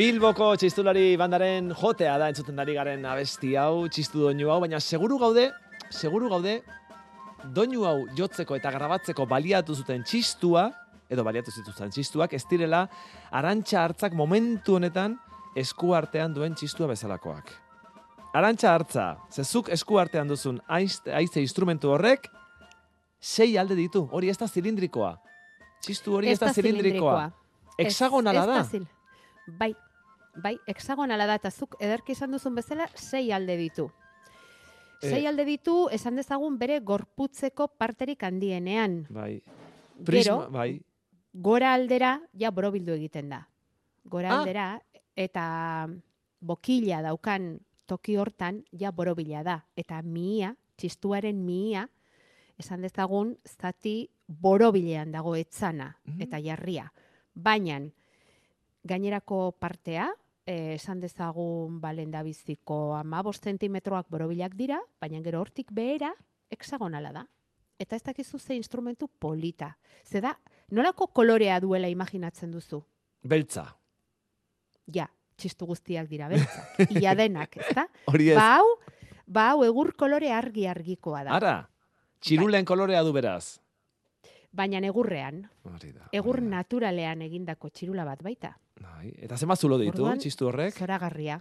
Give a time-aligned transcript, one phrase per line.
[0.00, 5.18] Bilboko txistulari bandaren jotea da entzuten dari garen abesti hau, txistu doinu hau, baina seguru
[5.20, 5.50] gaude,
[5.92, 6.54] seguru gaude,
[7.52, 10.70] doinu hau jotzeko eta grabatzeko baliatu zuten txistua,
[11.12, 12.86] edo baliatu zituzten txistuak, ez direla,
[13.42, 15.18] arantxa hartzak momentu honetan
[15.60, 17.52] esku artean duen txistua bezalakoak.
[18.40, 22.30] Arantxa hartza, zezuk esku artean duzun aiz- aize instrumentu horrek,
[23.20, 25.12] sei alde ditu, hori ez da zilindrikoa.
[25.84, 27.28] Txistu hori ez, da zilindrikoa.
[27.76, 28.64] Hexagonala da.
[29.60, 29.74] Bai,
[30.34, 33.90] bai, hexagonala da, eta zuk ederki esan duzun bezala, sei alde ditu.
[35.00, 35.28] Sei Eh.
[35.28, 39.06] alde ditu, esan dezagun bere gorputzeko parterik handienean.
[39.08, 39.42] Bai.
[40.04, 40.82] Prisma, Gero, bai.
[41.32, 43.48] Gora aldera, ja borobildu egiten da.
[44.04, 44.38] Gora Ah.
[44.40, 44.82] aldera,
[45.16, 45.88] eta
[46.40, 49.66] bokila daukan toki hortan, ja borobila da.
[49.76, 51.88] Eta mihia, txistuaren mihia,
[52.58, 56.20] esan dezagun, zati borobilean dago etzana Mhm.
[56.22, 56.92] eta jarria.
[57.34, 57.80] Baina,
[58.82, 60.08] gainerako partea,
[60.46, 66.12] eh, esan dezagun da biziko amabost zentimetroak borobilak dira, baina gero hortik behera,
[66.50, 67.26] hexagonala da.
[67.78, 69.78] Eta ez dakizu ze instrumentu polita.
[70.04, 70.38] Ze da,
[70.70, 72.82] nolako kolorea duela imaginatzen duzu?
[73.22, 73.76] Beltza.
[74.86, 76.90] Ja, txistu guztiak dira beltzak.
[77.02, 77.86] Ia denak, ezta?
[78.06, 78.36] Hori ez.
[78.36, 78.66] Ba hau,
[79.26, 81.36] ba hau egur kolore argi argikoa da.
[81.38, 81.54] Ara,
[82.20, 83.60] txirulen kolorea du beraz.
[84.52, 86.08] Baina egurrean, Hori da.
[86.12, 88.56] egur naturalean egindako txirula bat baita.
[88.80, 90.74] Bai, Eta zema zulo ditu, Orduan, txistu horrek?
[90.78, 91.40] Zoragarria.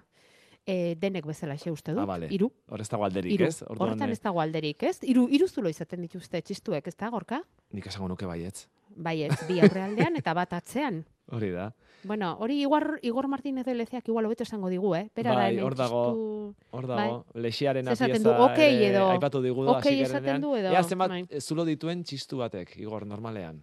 [0.70, 2.04] E, denek bezala xe uste dut.
[2.04, 2.28] Ah, bale.
[2.36, 2.52] Iru.
[2.70, 3.46] Hor ez dago alderik, Iru.
[3.48, 3.62] ez?
[3.64, 4.98] Orduan, Horretan eh, ez dago alderik, ez?
[5.08, 7.40] Iru, iru zulo izaten dituzte txistuek, ez da, gorka?
[7.74, 8.68] Nik esango nuke baietz.
[8.96, 11.06] Bai ez, bi aurrealdean eta bat atzean.
[11.36, 11.72] Hori da.
[12.04, 15.10] Bueno, hori Igor, Igor Martínez de Lezeak igual hobeto esango digu, eh?
[15.16, 16.00] Bera da Bai, hor dago.
[16.72, 20.56] Hor dago, lexiaren Zer esaten pieza du, ere edo- aipatu digu da, hasieran esaten du
[20.56, 21.26] edo, Ea zenbat bai.
[21.42, 23.62] zulo dituen txistu batek, Igor, normalean.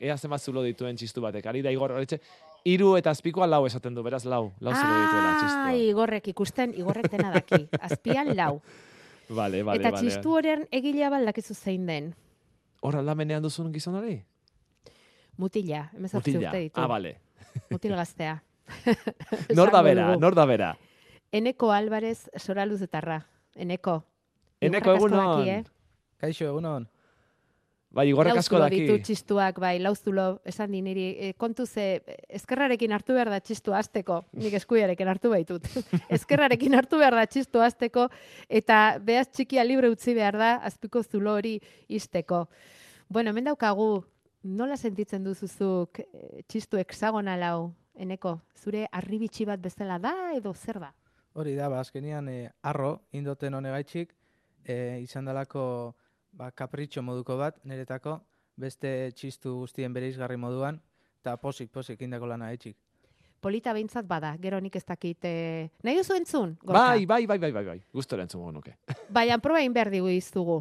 [0.00, 1.46] Ea zenbat zulo dituen txistu batek.
[1.46, 2.20] Ari da Igor, horetxe,
[2.68, 4.52] hiru eta azpikoa lau esaten du, beraz lau.
[4.60, 5.74] Lau zulo dituela Ah, txistua.
[5.88, 7.62] Igorrek ikusten, Igorrek dena daki.
[7.88, 8.60] Azpian lau.
[9.30, 10.02] Vale, vale, eta vale.
[10.02, 12.12] txistu horren egilea baldakizu zein den.
[12.82, 13.72] Hor aldamenean duzun?
[15.40, 16.50] Mutila, emezortzi Mutila.
[16.50, 16.80] urte ditu.
[16.80, 17.16] Ah, vale.
[17.70, 18.42] Mutil gaztea.
[19.56, 20.76] Nor da bera, nor da bera.
[21.32, 23.24] Eneko Alvarez sora luzetarra.
[23.54, 24.02] Eneko.
[24.60, 25.38] Eneko egunon.
[25.38, 25.64] daki, eh?
[26.20, 26.88] Kaixo, egunon.
[27.90, 28.84] Bai, Igorrek asko daki.
[28.84, 32.02] ditu txistuak, bai, lauzulo, esan di niri, e, kontu ze,
[32.38, 35.66] ezkerrarekin hartu behar da txistu azteko, nik eskuiarekin hartu baitut.
[36.16, 38.06] ezkerrarekin hartu behar da txistu azteko,
[38.48, 41.56] eta behaz txikia libre utzi behar da, azpiko zulo hori
[41.88, 42.44] izteko.
[43.08, 43.88] Bueno, hemen daukagu,
[44.44, 50.78] nola sentitzen duzuzuk e, txistu hexagonal hau, eneko, zure arribitxi bat bezala da, edo zer
[50.78, 50.92] da?
[51.34, 54.14] Hori da, ba, azkenian eh, arro, indoten honegaitxik,
[54.64, 55.64] eh, izan dalako
[56.32, 58.20] ba, kapritxo moduko bat, niretako,
[58.60, 60.80] beste txistu guztien bere izgarri moduan,
[61.20, 62.76] eta posik, posik indako lana etxik.
[63.40, 66.58] Polita behintzat bada, gero nik ez dakit, e, nahi duzu entzun?
[66.60, 66.90] Gorka?
[66.90, 67.78] Bai, bai, bai, bai, bai, bai.
[67.92, 68.76] Gustora entzungo nuke.
[69.08, 70.60] Baina proba egin behar digu izugu.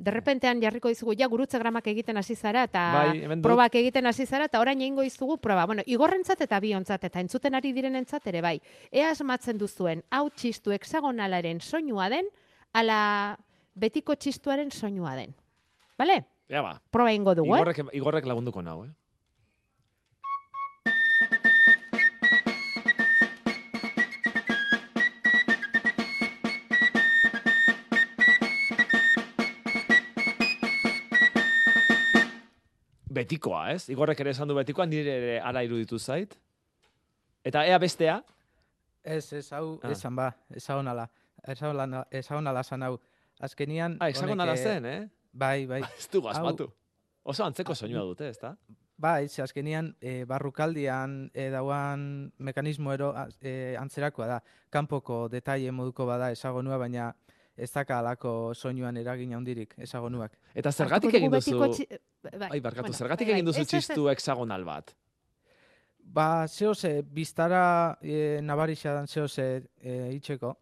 [0.00, 4.46] Derrepentean jarriko dizugu, ja gurutze gramak egiten hasi zara, eta Bai, probak egiten hasi zara,
[4.48, 5.66] eta orain egingo izugu proba.
[5.68, 8.54] Bueno, igorrentzat eta biontzat, eta entzuten ari direnentzat ere bai.
[8.92, 12.28] Ea asmatzen duzuen, hau txistu hexagonalaren soinua den,
[12.72, 13.00] ala
[13.80, 15.34] betiko txistuaren soinua den.
[16.00, 16.18] Bale?
[16.50, 16.74] Ja, ba.
[16.92, 17.60] Proba egingo dugu, eh?
[17.60, 18.90] Igorrek, Igorrek lagunduko nau, eh?
[33.10, 33.88] Betikoa, ez?
[33.90, 36.36] Igorrek ere esan du betikoa, nire ere ara iruditu zait.
[37.44, 38.20] Eta ea bestea,
[39.02, 39.90] Ez, ez, hau, Ah.
[39.94, 41.06] esan ba, ezagonala,
[41.48, 42.98] ezagonala, ezagonala zan hau.
[43.40, 43.96] Azkenian...
[44.00, 45.08] ah, hexagonala honek, eh, zen, eh?
[45.32, 45.80] Bai, bai.
[45.98, 46.68] Ez du asmatu.
[47.24, 48.54] Oso antzeko soinua dute, ezta?
[49.00, 54.38] Bai, ze azkenian e, barrukaldian e, dauan mekanismo ero e, antzerakoa da.
[54.68, 57.06] Kanpoko detaile moduko bada ezagonua, baina
[57.56, 60.36] ez daka alako soinuan eragin handirik ezagonuak.
[60.54, 61.56] Eta zergatik egin duzu...
[61.72, 61.88] txi-
[62.20, 63.86] Bai, Ai, barkatu, bueno, zergatik bai, egin duzu ez, ez, ez.
[63.86, 64.92] txistu hexagonal bat?
[66.04, 69.46] Ba, zehose, biztara e, nabarixa dan zehose
[69.80, 70.52] e, itxeko,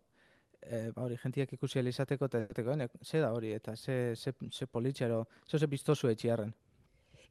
[0.71, 4.15] e, ba hori, jentiak ikusi ahal izateko, eta eteko, "Ene, ze da hori, eta ze,
[4.15, 6.55] ze, ze politxero, zehose biztozu etxiarren.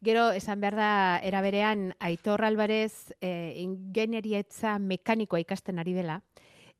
[0.01, 6.21] Gero, esan behar da, eraberean, Aitor Alvarez e, ingenierietza mekanikoa ikasten ari dela,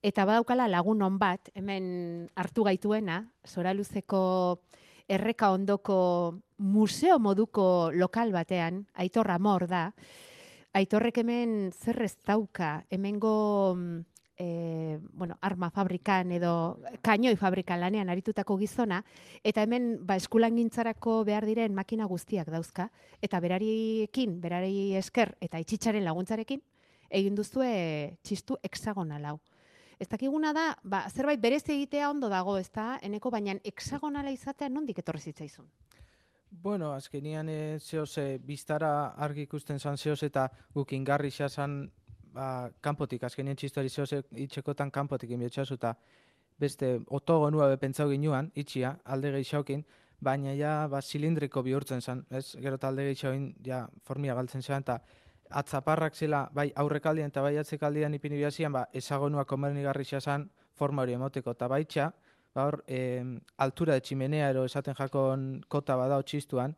[0.04, 4.62] eta badaukala lagun on bat, hemen hartu gaituena, Zoraluzeko
[5.10, 9.92] erreka ondoko museo moduko lokal batean, Aitor Amor da,
[10.78, 18.10] Aitorrek hemen zer ez dauka, hemengo mm, e, bueno, arma fabrikan edo kainoi fabrikan lanean
[18.10, 19.02] aritutako gizona,
[19.44, 22.90] eta hemen ba, eskulangintzarako behar diren makina guztiak dauzka,
[23.22, 26.62] eta berariekin, berari esker eta itxitzaren laguntzarekin,
[27.10, 29.40] egin duzue txistu hexagonal.
[29.98, 34.70] Ez dakiguna da, ba, zerbait berez egitea ondo dago, ez da, eneko, baina hexagonala izatea
[34.70, 35.66] nondik etorri zitzaizun?
[36.50, 41.90] Bueno, azkenian e, zehoz, e, biztara argi ikusten zan zehoz eta guk ingarri zan
[42.38, 42.48] ba,
[42.86, 45.94] kanpotik, azkenien txistuari zehoz e, itxekotan kanpotik inbietxazu eta
[46.62, 49.84] beste otogonua bepentzau ginuan, itxia, alde gehixaukin,
[50.24, 52.46] baina ja ba, silindriko bihurtzen zen, ez?
[52.62, 55.00] Gero talde gehixauin ja formia galtzen zen, eta
[55.62, 61.14] atzaparrak zela, bai aurrekaldian eta bai atzekaldian ipini bihazian, ba, ezagonua komernigarri zen forma hori
[61.14, 62.12] emoteko, eta baitxa,
[62.54, 63.24] ba hor, e,
[63.58, 66.76] altura de tximenea ero esaten jakon kota bada txistuan,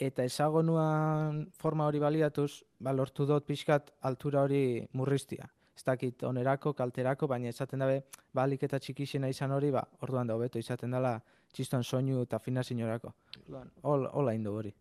[0.00, 4.62] eta ezagonuan forma hori baliatuz, ba, lortu dut pixkat altura hori
[4.96, 5.48] murriztia.
[5.76, 8.02] Ez dakit onerako, kalterako, baina esaten dabe,
[8.36, 11.18] balik eta txikixena izan hori, ba, orduan da hobeto izaten dela
[11.52, 13.12] txistuan soinu eta fina sinorako.
[13.82, 14.72] Hola indu hori.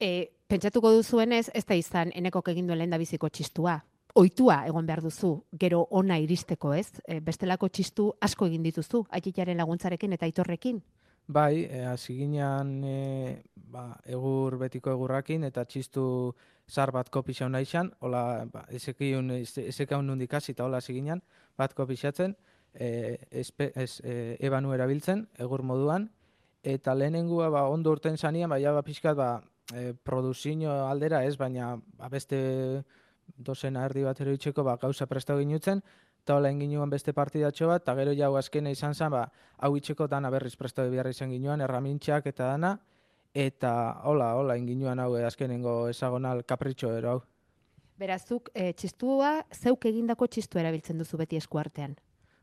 [0.00, 0.10] E,
[0.48, 3.78] pentsatuko duzuenez, ez da izan enekok egin duen lehen biziko txistua.
[4.16, 6.88] Oitua egon behar duzu, gero ona iristeko ez?
[7.06, 10.80] E, bestelako txistu asko egin dituzu, aititaren laguntzarekin eta aitorrekin?
[11.28, 16.04] Bai, e, hasi ginean e, ba, egur betiko egurrakin eta txistu
[16.70, 21.22] zar bat kopixau nahi xan, hola, ba, ezekiun, ezekaun nundik hasi eta hola hasi ginean,
[21.58, 22.36] bat kopixatzen,
[22.74, 26.06] e, espe, ez, e, ebanu erabiltzen, egur moduan,
[26.62, 29.30] eta lehenengua ba, ondo urten zanian, ba, ba, pixkat, ba,
[29.74, 32.38] e, produzio aldera ez, baina ba, beste
[33.36, 35.82] dozena erdi bat eroitzeko ba, gauza prestau ginutzen,
[36.26, 39.28] eta hola inginuan beste partidatxo bat, eta gero jau azkene izan zen, ba,
[39.62, 42.72] hau itxeko dana berriz prestau biharra izan ginuan, erramintxak eta dana,
[43.30, 43.70] eta
[44.10, 47.20] hola, hola inginuan hau azkenengo ezagonal kapritxo ero hau.
[47.96, 51.94] Berazuk, e, txistua, zeuk egindako txistu erabiltzen duzu beti eskuartean?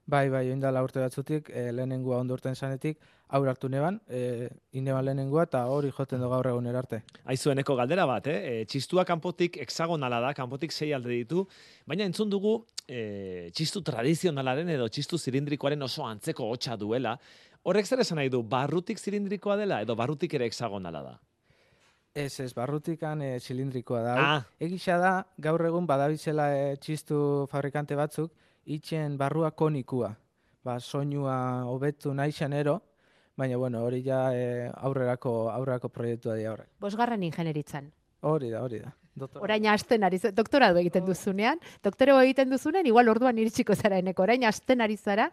[0.05, 2.97] Bai, bai, dala urte batzutik, e, lehenengua ondurten zanetik,
[3.29, 6.99] aur hartu neban, e, ineban lehenengua, eta hori joten du gaur egun erarte.
[7.23, 8.35] Aizueneko galdera bat, eh?
[8.49, 11.45] E, txistua kanpotik hexagonala da, kanpotik sei alde ditu,
[11.87, 17.15] baina entzun dugu e, txistu tradizionalaren edo txistu zilindrikoaren oso antzeko hotxa duela.
[17.63, 21.19] Horrek zer esan nahi du, barrutik zilindrikoa dela edo barrutik ere hexagonala da?
[22.13, 24.15] Ez, ez, barrutikan e, zilindrikoa da.
[24.19, 24.41] Ah.
[24.59, 30.13] Egisa da, gaur egun badabizela e, txistu fabrikante batzuk, itxen barrua konikua.
[30.63, 32.81] Ba, soinua hobetu nahi ero,
[33.35, 36.69] baina bueno, hori ja e, aurrerako aurrerako proiektua dira horrek.
[36.79, 37.91] Bosgarren ingenieritzan.
[38.21, 38.93] Hori da, hori da.
[39.15, 39.43] Doktora.
[39.43, 44.23] Orain hasten ari zara, doktoratu egiten duzunean, doktoreo egiten duzunean, igual orduan iritsiko zara eneko,
[44.23, 45.27] orain hasten ari zara,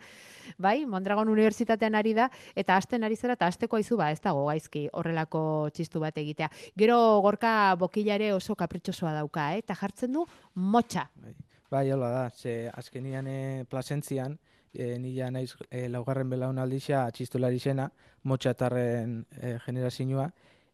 [0.59, 4.45] bai, Mondragon Unibertsitatean ari da, eta hasten ari zara, eta hasteko aizu ba, ez dago
[4.51, 5.43] gaizki horrelako
[5.73, 6.51] txistu bat egitea.
[6.77, 9.65] Gero gorka bokilare oso kapritxosoa dauka, eh?
[9.65, 11.09] eta jartzen du motxa.
[11.17, 11.33] Bai.
[11.71, 14.33] Bai, hola da, ze azkenian e, plasentzian,
[14.75, 17.85] e, nila naiz e, laugarren belaun aldixa txistulari zena,
[18.27, 20.25] motxatarren e, generazioa,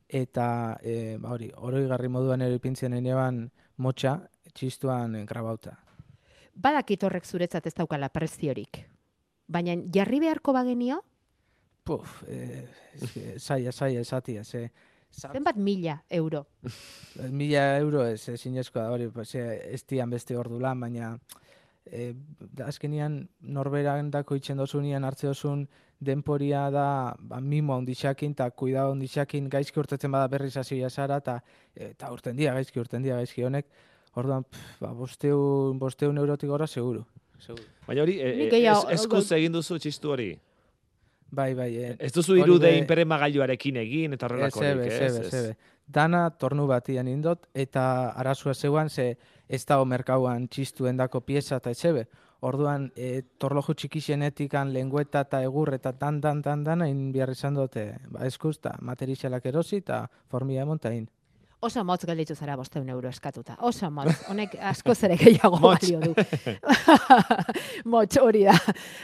[0.09, 0.47] eta
[0.81, 3.43] e, ba, hori, oroi garri moduan ere ipintzen eneban
[3.85, 4.15] motxa
[4.57, 5.75] txistuan grabauta.
[6.57, 8.81] Badakit horrek zuretzat ez daukala preziorik,
[9.53, 11.03] baina jarri beharko bagenio?
[11.85, 12.65] Puf, e,
[13.37, 14.71] zaila, zaila, esatia, ze,
[15.11, 16.47] Zenbat mila euro?
[17.31, 21.15] mila euro ez, ez inezkoa da hori, pues, ez dian beste ordu lan, baina
[21.87, 22.13] e,
[22.65, 25.67] azkenian norberan dako itxen dozunian hartze dozun
[26.01, 26.89] denporia da
[27.19, 31.39] ba, mimo ondixakin eta kuidao ondixakin gaizki urtetzen bada berriz zazia zara eta
[31.75, 33.71] eta urten dia gaizki, urten dia gaizki honek,
[34.17, 34.45] orduan,
[34.81, 37.07] ba, bosteun, bosteun eurotik gora, seguru.
[37.39, 37.65] seguru.
[37.87, 40.35] Baina hori, e, e, eskuz egin duzu txistu hori?
[41.37, 41.71] Bai, bai.
[41.77, 41.95] Eh.
[42.01, 42.79] Ez duzu irude be...
[42.81, 45.17] inperemagailuarekin egin eta horrelako horik, ez?
[45.21, 47.83] Ebe, ebe, Dana tornu batian indot, eta
[48.23, 49.17] arazua zeuan, ze
[49.47, 52.07] ez dago merkauan txistu endako pieza eta etxebe.
[52.47, 57.55] Orduan, e, torloju txikixenetikan lengueta eta egur eta dan, dan, dan, dan, hain behar izan
[57.61, 61.07] dute, ba, eskuz, eta materialak erosi, eta formia emontain
[61.61, 63.57] oso motz gelditu zara bosteun euro eskatuta.
[63.65, 66.15] Oso motz, honek asko zere gehiago balio du.
[67.93, 68.57] motz hori da.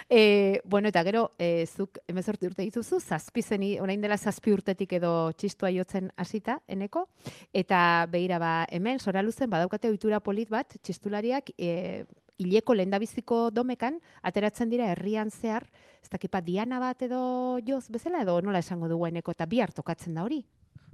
[0.09, 5.33] E, bueno, eta gero, e, zuk emezorti urte dituzu, zazpizeni, orain dela zazpi urtetik edo
[5.33, 7.07] txistua jotzen hasita eneko,
[7.53, 12.05] eta behira ba, hemen, zora luzen, badaukate ohitura polit bat, txistulariak, e,
[12.43, 15.69] hileko lehendabiziko domekan, ateratzen dira herrian zehar,
[16.03, 17.23] ez dakipa diana bat edo
[17.67, 20.43] joz bezala, edo nola esango dugu eneko, eta bi hartokatzen da hori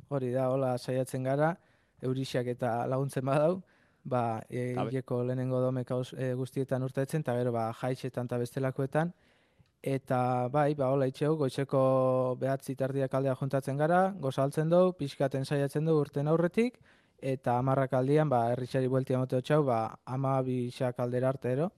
[0.09, 1.55] hori da, hola saiatzen gara,
[2.03, 3.63] eurisiak eta laguntzen badau,
[4.09, 9.13] ba, e, hileko lehenengo domeka e, guztietan urtetzen, eta gero, ba, jaitxetan eta bestelakoetan,
[9.83, 10.21] eta
[10.53, 16.07] bai, ba, hola itxeu, goizeko behatzi tardiak aldea juntatzen gara, gozaltzen dugu, pixkaten saiatzen dugu
[16.07, 16.79] urten aurretik,
[17.19, 21.71] eta amarrak aldian, ba, erritxari bueltia moteo txau, ba, ama bixak aldera artero,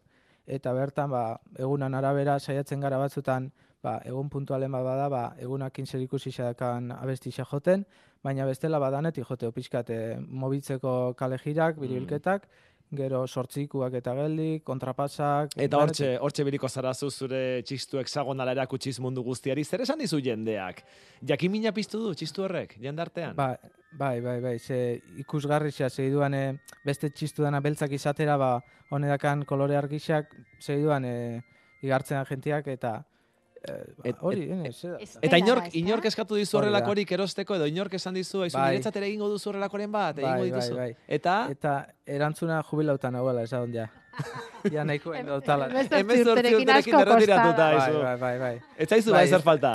[0.47, 1.25] eta bertan, ba,
[1.59, 3.51] egunan arabera saiatzen gara batzutan,
[3.83, 7.85] ba, egun puntualen bada, ba, egunak zer ikusi xadakan abesti joten,
[8.23, 11.81] baina bestela badanetik jote opiskat e, mobitzeko kale jirak, mm.
[11.81, 12.49] biribilketak,
[12.91, 15.55] gero sortzikuak eta geldi, kontrapasak.
[15.57, 19.65] Eta hortxe, hortxe biriko zarazu zure txistu hexagonala erakutsiz mundu guztiari.
[19.65, 20.83] Zer esan dizu jendeak?
[21.27, 23.37] Jakimina piztu du txistu horrek, jendartean?
[23.39, 23.53] Ba,
[23.93, 26.45] bai, bai, bai, ze ikusgarri xa, segiduan e,
[26.85, 28.57] beste txistu dana beltzak izatera, ba,
[28.91, 31.15] honedakan kolore argixak, segiduan e,
[31.87, 32.99] igartzen jentiak eta
[34.05, 34.63] Et- hori, da.
[34.69, 38.71] Estela Eta inork, inork eskatu dizu horrelakorik erosteko, edo inork esan dizu, aizu, Bai.
[38.73, 40.77] niretzat ere egingo duzu horrelakoren bat, egingo Bai, bai, dituzu.
[40.77, 40.95] bai.
[41.07, 41.75] Eta, Eta
[42.07, 43.87] erantzuna jubilautan hauela, esan ja.
[44.73, 45.13] ja nahiko.
[45.15, 47.69] Hemezortzi hemezortzi urterekin asko erretiratuta.
[47.71, 48.03] Bai, aizu.
[48.03, 48.55] bai, bai, bai.
[48.79, 49.75] Ez zaizu bai Bai, zer falta.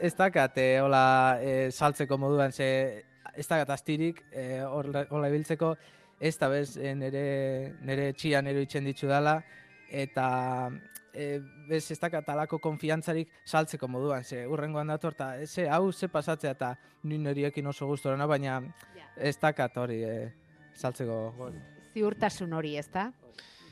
[0.00, 1.04] Ez dakat, e, hola,
[1.42, 3.04] e, saltzeko moduan, ze,
[3.36, 5.74] ez dakat astirik, e, horla hola ibiltzeko,
[6.18, 9.42] ez da bez, e, nere, nere txian eroitzen ditzu dala,
[9.90, 10.70] eta
[11.14, 16.08] e, bez ez dakat alako konfiantzarik saltzeko moduan, ze urrengoan dator, eta ze, hau ze
[16.08, 16.74] pasatzea, eta
[17.04, 18.60] ni neriekin oso gustorena, baina
[18.96, 19.06] Ja.
[19.16, 20.32] ez dakat hori e,
[20.74, 21.58] saltzeko hori.
[21.94, 23.12] Ziurtasun hori, ezta?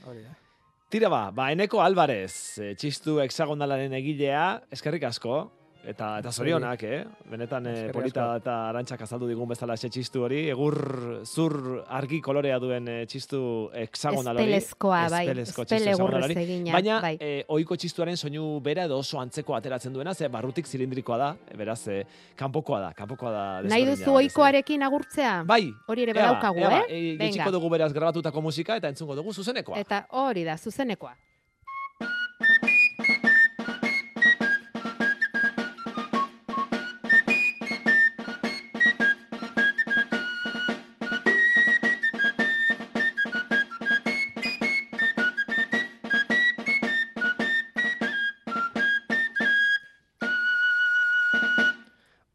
[0.04, 0.34] hori da.
[0.88, 5.50] Tira ba, ba, eneko Alvarez, eh, txistu hexagonalaren egilea, eskerrik asko,
[5.84, 7.04] eta eta zorionak, eh?
[7.30, 10.74] Benetan eh, polita eta arantxak azaldu digun bezala xe txistu hori, egur
[11.24, 14.48] zur argi kolorea duen eh, txistu hexagonal hori.
[14.52, 15.22] Espelezkoa, bai.
[15.28, 17.14] Espelezko txistu egina, Baina, bai.
[17.20, 21.56] eh, ohiko txistuaren soinu bera edo oso antzeko ateratzen duena, ze barrutik zilindrikoa da, eh,
[21.56, 22.04] beraz, eh,
[22.36, 23.62] kanpokoa da, kanpokoa da.
[23.62, 25.44] Nahi duzu ohikoarekin agurtzea?
[25.46, 27.16] Bai, Hori ere ba, badaukagu, ea ba, eh?
[27.18, 29.78] Jetxiko dugu beraz grabatutako musika eta entzungo dugu zuzenekoa.
[29.78, 31.14] Eta hori da, zuzenekoa.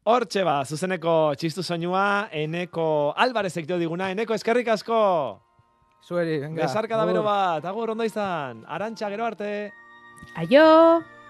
[0.04, 4.98] Hortxe ba, zuzeneko txistu soinua, eneko Alvarezek dio diguna, eneko eskerrik asko!
[6.04, 6.60] Zueri, venga.
[6.60, 9.48] Besarka da bero bat, agur ondo izan, arantxa gero arte!
[10.36, 10.66] Aio!